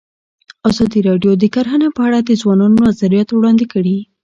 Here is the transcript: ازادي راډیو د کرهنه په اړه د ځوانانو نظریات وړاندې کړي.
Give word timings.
ازادي 0.69 0.99
راډیو 1.09 1.31
د 1.39 1.43
کرهنه 1.55 1.87
په 1.97 2.01
اړه 2.07 2.19
د 2.21 2.31
ځوانانو 2.41 2.83
نظریات 2.89 3.29
وړاندې 3.31 3.65
کړي. 3.73 3.97